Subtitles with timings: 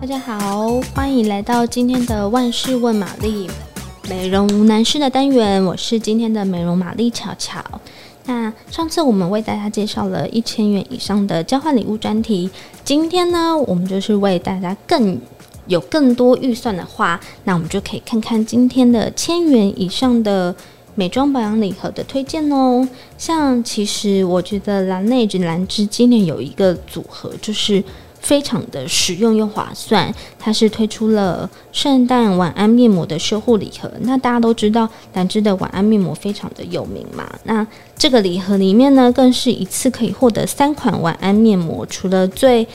[0.00, 3.50] 大家好，欢迎来到今天的万事问玛丽
[4.08, 7.60] 美容无难事的单元，我是今天的美容玛丽巧巧。
[8.24, 12.48] 那上次我们为大家介绍了一千元以上的交换礼物专题，
[12.84, 15.20] 今天呢，我们就是为大家更
[15.66, 20.54] 有更多预算的话，那我们就可以看看今天的千元以上的
[20.94, 22.88] 美妆保养礼盒的推荐哦。
[23.18, 27.82] 像其实我觉得 Laneige 兰芝今年有一个组合，就是。
[28.28, 33.90] 非常的实用又划算，它是推出了圣诞晚安面膜的修护礼盒。
[34.02, 42.68] 那大家都知道兰芝的晚安面膜非常的有名嘛，那这个礼盒里面呢，更是一次可以获得三款晚安面膜，除了最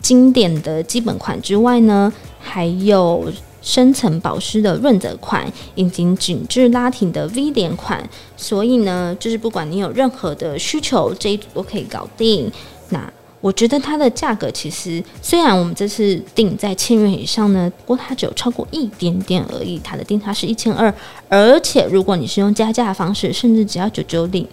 [0.00, 3.26] 经典的基本款之外呢，还有
[3.60, 8.08] 深层保湿的润泽款，以及紧致拉挺的 V 脸款。
[8.36, 12.48] 所以呢，就是不管你有任何的需求，这一组都可以搞定。
[12.90, 19.80] 那我觉得它的价格其实虽然我们这次定在千元以上呢，不过它只有超过一点点而已。
[19.82, 20.92] 它的定价是一千二，
[21.28, 24.46] 而且如果你是用加价的方式，甚至只要九九零，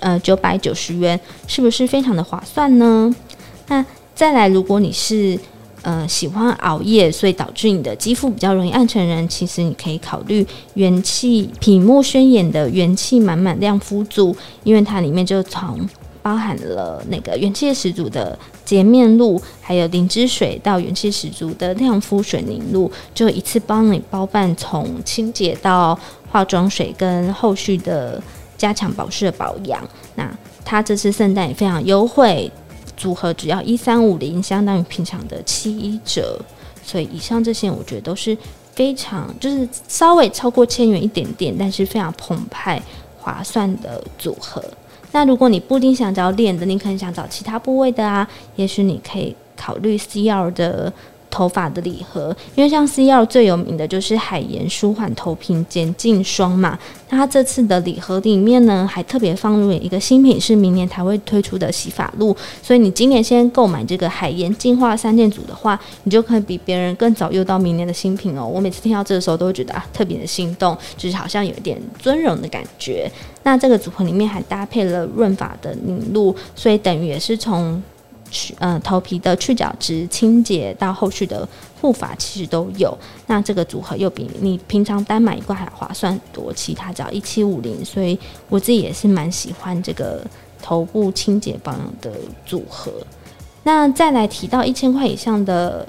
[0.00, 3.14] 呃九百九十元，是不是非常的划算呢？
[3.68, 3.84] 那
[4.16, 5.38] 再来，如果你是
[5.82, 10.44] 呃喜欢熬夜，所以导致你的肌肤比较容易暗沉人，其实你可以考虑
[10.74, 15.88] 元气品墨宣言的元气满满亮肤组，因为它里面就从
[16.24, 25.98] 包含了那个元气十足的洁面露，还有灵芝水到元气十足的亮肤水凝露，就一次帮你包办从清洁到
[26.30, 28.22] 化妆水跟后续的
[28.56, 29.86] 加强保湿的保养。
[30.14, 32.50] 那它这次圣诞也非常优惠，
[32.96, 36.40] 组合只要一三五零，相当于平常的七一折。
[36.82, 38.34] 所以以上这些我觉得都是
[38.72, 42.82] 非常就是稍微超过千元一点点，但是非常澎湃
[43.24, 44.62] 划算的组合。
[45.12, 50.92] 那如果你不一定想找脸的，你可能想找其他部位的啊，也许你可以考虑 CR 的
[51.34, 56.78] 头发的礼盒，因为像 CR 最有名的就是海盐舒缓头皮洁净霜嘛。
[57.10, 62.34] 那它这次的礼盒里面呢，还特别放入了一个新品，是明年才会推出的洗发露。
[62.62, 68.46] 所以你今年先购买这个海盐净化三件组的话，你就可以比别人更早用到明年的新品哦。
[68.46, 73.10] 我每次听到这个时候，都会觉得啊，特别的心动，就是好像有一点尊荣的感觉。
[73.42, 77.82] 那这个组合里面还搭配了润发的凝露，所以等于也是从
[78.34, 81.48] 去呃头皮的去角质清洁到后续的
[81.80, 82.92] 护发，其实都有。
[83.28, 88.18] 那这个组合又比你平常单买一罐还划算很多，其他只要一七五零，所以
[88.48, 90.20] 我自己也是蛮喜欢这个
[90.60, 92.10] 头部清洁保养的
[92.44, 92.92] 组合。
[93.62, 95.86] 那再来提到一千块以上的。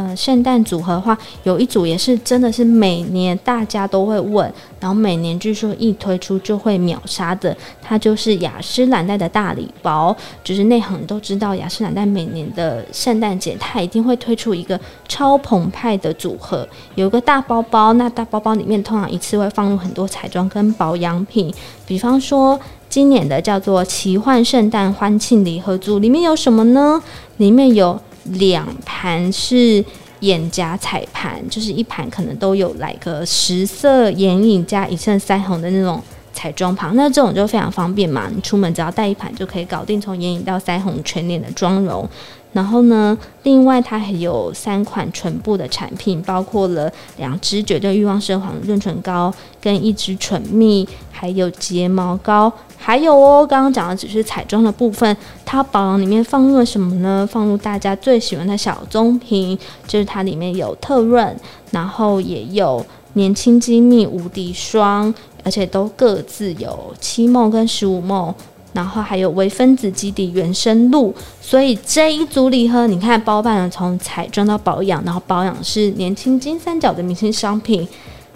[0.00, 4.50] 呃，圣诞组合的话，有一组也是真的是每年大家都会问，
[4.80, 10.16] 然后每年据说一推出就会秒杀的，它就是雅诗兰黛的大礼包。
[10.42, 21.52] 就是内行都知道，雅诗兰黛每年的圣诞节它一定会推出一个超澎湃的组合，有一个大包包，那大包包里面通常一次会放入很多彩妆跟保养品，
[21.84, 22.58] 比方说
[22.88, 27.02] 今年的叫做奇幻圣诞欢庆礼盒组，里面有什么呢？
[27.36, 28.00] 里面有。
[28.24, 29.84] 两盘是
[30.20, 42.08] 眼颊彩盘，就是一盘可能都有来个十色眼影加一寸腮红的那种彩妆盘，那这种就非常方便嘛，你出门只要带一盘就可以搞定，从眼影到腮红全脸的妆容。
[42.52, 57.28] 然后呢，另外它还有三款唇部的产品，包括了两支绝对欲望奢黄润唇膏，跟一支唇蜜，还有睫毛膏，还有哦，刚刚讲的只是彩妆的部分，它保养里面放入了什么呢？
[57.30, 59.56] 放入大家最喜欢的小棕瓶，
[59.86, 61.36] 就是它里面有特润，
[61.70, 68.34] 然后也有年轻机密无敌霜，而且都各自有七梦跟十五梦。
[68.72, 77.86] 然后还有微分子基底原生露，所以这一组礼盒，你看包办了从彩妆到保养，然后保养是年轻金三角的明星商品，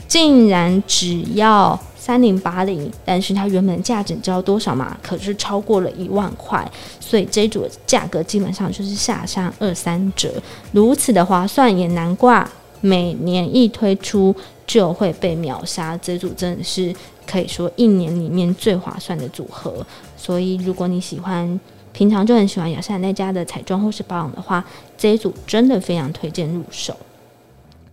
[0.08, 4.96] 竟然只要三零八零，但是它原本价值你知道多少吗？
[5.02, 6.70] 可是超过了一万块，
[7.00, 10.34] 所以这一组价格基本上就是下山二三折，
[10.72, 12.46] 如此的划算，也难怪
[12.80, 14.34] 每年一推出
[14.66, 16.94] 就会被秒杀，这组真的是
[17.26, 19.84] 可以说一年里面最划算的组合。
[20.16, 21.60] 所以，如果你喜欢，
[21.92, 24.64] 平常就很喜欢雅诗兰黛家的彩妆或是保养的话，
[24.96, 26.96] 这一组真的非常推荐入手。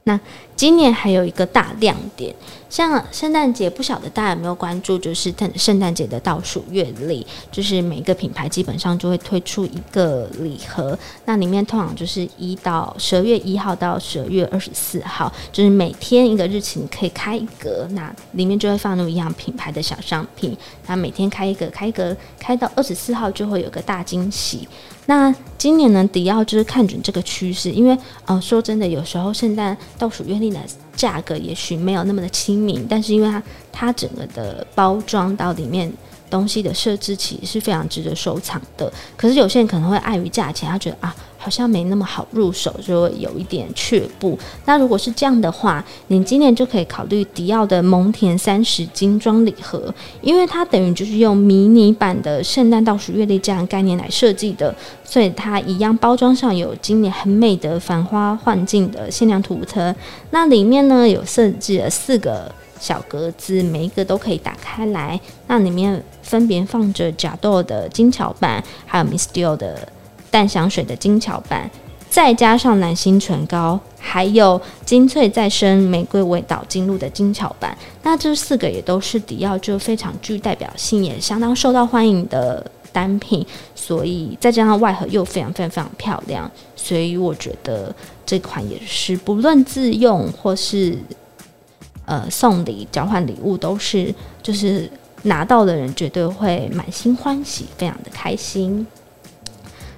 [0.03, 0.19] 那
[0.61, 2.35] 今年还有一个大亮点。
[2.69, 20.55] 像圣诞节，不晓得大家有没有关注，就是圣圣诞节的倒数月历，就是每个品牌基本上就会推出一个礼盒，那里面通常就是一到十二月一号到十二月二十四号，就是每天一个日期，你可以开一格，那里面就会放入一样品牌的小商品，
[20.85, 24.69] 那每天开一个，开一个，开到二十四号就会有个大惊喜。
[25.07, 30.50] 那今年呢，迪奥就是看准这个趋势，因为呃，说真的，有时候圣诞倒数月历
[30.95, 35.91] 价格也许没有那么的亲民，但是因为它它整个的包装到里面
[36.31, 38.91] 东西的设置，其实是非常值得收藏的。
[39.15, 41.15] 可是有些人可能会碍于价钱，他觉得啊。
[41.43, 44.37] 好像没那么好入手，就会有一点却步。
[44.65, 49.91] 那如果是这样的话，你今年就可以考虑迪奥的蒙田三十精装礼盒，
[50.21, 59.95] 因为它等于就是用迷你版的圣诞倒数月历这样概念来设计的，所以它一样包装上有今年很美的繁花幻境的限量图腾。
[60.29, 65.17] 那里面呢有设计了四个小格子，每一个都可以打开来，
[65.47, 69.87] 那里面分别放着贾豆的精巧版，还有 Miss Dior 的。
[70.31, 71.69] 淡香水的精巧版，
[72.09, 83.45] 再加上蓝心唇膏，还有精粹再生玫瑰味道精露的精巧版，那这四个也都是迪奥就非常具代表性，也相当受到欢迎的单品。
[83.75, 87.93] 所以再加上外盒又非常非常非常漂亮，所以我觉得
[88.25, 90.97] 这款也是不论自用或是
[92.05, 94.89] 呃送礼交换礼物，都是就是
[95.23, 98.85] 拿到的人绝对会满心欢喜，非常的开心。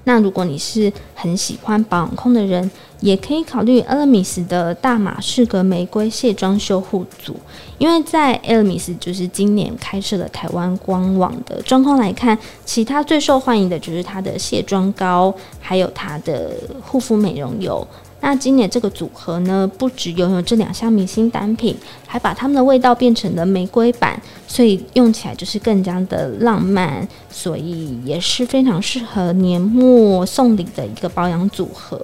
[0.05, 2.69] 那如果你是很喜欢保养控的人，
[3.03, 7.35] 也可以考虑 Elemis 的大马士革玫瑰卸妆修护组，
[7.77, 17.85] 因为在 Elemis 就是今年开设了台湾官网的状况来看，其他最受欢迎的就是它的卸妆膏，还有它的护肤美容油。
[18.21, 21.75] 那今年这个组合呢，不只拥有这两项明星单品，
[22.07, 24.17] 还把它们的味道变成了玫瑰版，
[24.47, 32.01] 所以用起来就是更加的浪漫，所以也是非常适合年末送礼的一个保养组合。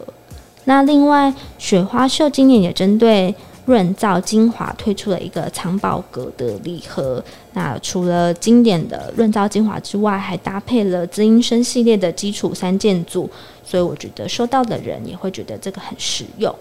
[0.69, 3.33] 那另外，雪花秀今年也针对
[3.65, 7.23] 润燥精华推出了一个藏宝阁的礼盒。
[7.53, 13.27] 那除了经典的润燥精华之外，还搭配了滋阴生系列的基础三件组，
[13.65, 16.53] 所以我觉得收到的人也会觉得这个很实用。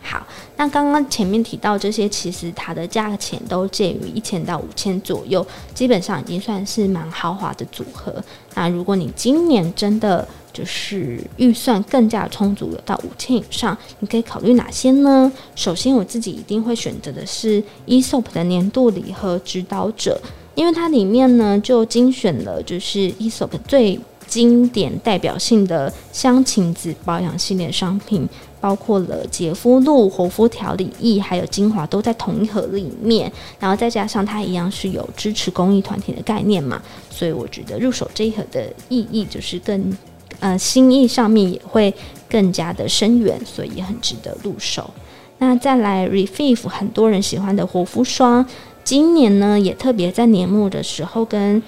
[0.00, 0.24] 好，
[0.56, 8.14] 那刚刚前面提到这些，其实它的价钱都介于一千到五千左右，基本上已经算是蛮豪华的组合。
[8.54, 10.24] 那如果你今年真的
[10.56, 15.30] 就是预算更加充足，有到五千以上，你可以考虑哪些呢？
[15.54, 20.18] 首先，我自己一定会选择的是 ESOP 的年度礼盒指导者，
[20.54, 28.26] 因为它里面呢就精选了就是 ESOP 最经典代表性的香芹子保养系列商品。
[28.58, 33.30] 包括了洁肤露、活肤调理液，还有精华都在同一盒里面，
[33.60, 39.96] 然后再加上它一样是有支持公益团体的概念嘛，所以我觉得入手这一盒的意义就是更
[40.40, 41.92] 呃心意上面也会
[42.28, 44.90] 更加的深远，所以也很值得入手。
[45.38, 48.46] 那再来 Refif 很多人喜欢的活肤霜，
[48.82, 51.62] 今年呢也特别在年末的时候跟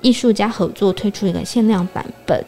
[0.00, 2.44] 艺术家合作推出一个限量版本。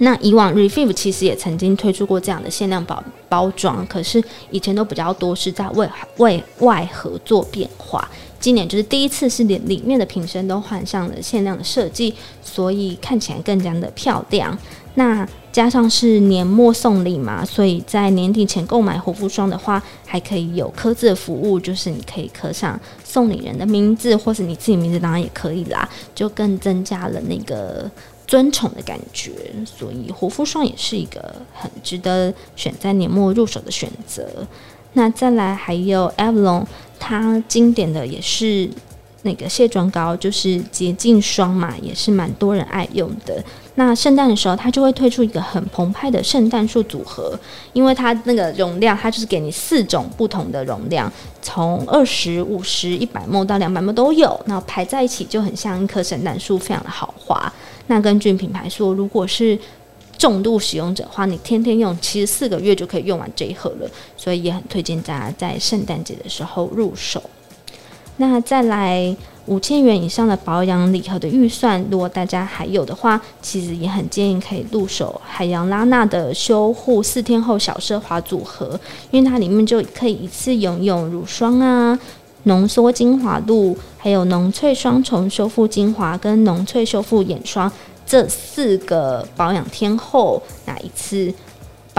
[0.00, 5.88] 那以往 Refif 其实也曾经推出过这样的限量包包装，可是以前都比较多是在为
[6.18, 8.08] 为外合作变化。
[8.38, 14.56] 今年就是第一次是连里面的瓶身都换上了限量的设计，所以看起来更加的漂亮。
[14.98, 27.90] 那加上是年末送礼嘛，所以在年底前购买护肤霜的话，还可以有刻字的服务，就是你可以刻上送礼人的名字，或是你自己名字当然也可以啦，就更增加了那个。
[28.28, 29.32] 尊崇的感觉，
[29.64, 34.46] 所以护肤霜也是一个很值得选在年末入手的选择。
[34.92, 36.66] 那再来还有 Avalon，
[36.98, 38.68] 它经典的也是
[39.22, 43.42] 那个卸妆膏，就是洁净霜嘛，也是蛮多人爱用的。
[43.78, 47.38] 那圣诞的时候，它就会推出一个很澎湃的圣诞树组合，
[47.72, 57.52] 因为它那个容量，它就是给你四种不同的容量，从二十五十、一百 ml 到两百 ml 都有，那排在一起就很像一棵圣诞树，非常的豪华。
[57.86, 59.56] 那根据品牌说，如果是
[60.18, 67.22] 重度使用者的话，你天天用，其实四个月就可以用完这一盒了，所以也很推荐大家在圣诞节的时候入手。
[68.16, 69.16] 那再来。
[69.48, 78.78] 五千元以上的保养礼盒的预算，如果大家还有的话，其实也很建议可以入手海洋拉娜的修护四天后小奢华组合，
[79.10, 81.98] 因为它里面就可以一次拥有乳霜啊、
[82.42, 87.72] 浓缩精华露，还有浓萃双重修复精华跟浓萃修复眼霜
[88.06, 91.32] 这四个保养天后，那一次。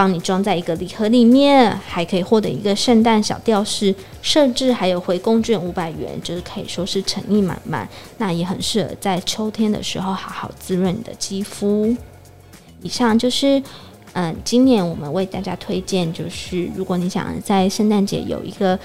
[0.00, 7.86] 帮你装在一个礼盒里面，还可以获得一个圣诞小吊饰设置，还有回供券五百元，就是可以说是诚意满满。
[8.16, 11.94] 那也很适合在秋天的时候好好滋润你的肌肤。
[12.80, 13.62] 以上就是，
[14.14, 18.78] 嗯，今年我们为大家推荐，就是如果你想在圣诞节有一个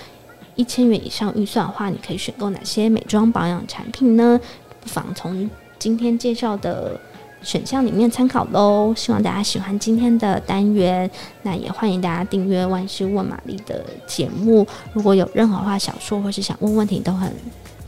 [0.55, 4.37] 一千元以上预算的话，你可以选购哪些美妆保养产品呢？
[4.81, 6.99] 不妨从今天介绍的
[7.45, 8.93] 选项里面参考喽。
[8.97, 11.09] 希望大家喜欢今天的单元，
[11.43, 14.67] 那也欢迎大家订阅万事问玛丽的节目。
[14.91, 17.31] 如果有任何话想说，或是想问问题，都很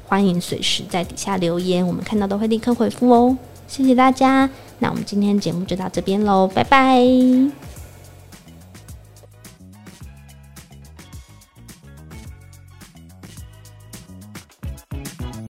[0.08, 3.38] 欢迎随时在底下留言，我们看到都会立刻回复哦。
[3.68, 4.50] 谢谢大家，
[4.80, 7.67] 那我们今天节目就到这边喽，拜拜。